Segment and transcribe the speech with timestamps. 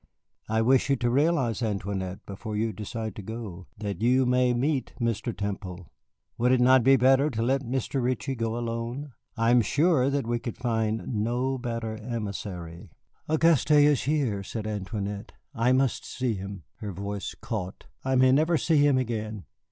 [0.49, 4.95] I wish you to realize, Antoinette, before you decide to go, that you may meet
[4.99, 5.31] Mr.
[5.37, 5.91] Temple.
[6.39, 8.01] Would it not be better to let Mr.
[8.01, 9.13] Ritchie go alone?
[9.37, 12.89] I am sure that we could find no better emissary."
[13.29, 15.33] "Auguste is here," said Antoinette.
[15.53, 17.85] "I must see him." Her voice caught.
[18.03, 19.45] "I may never see him again.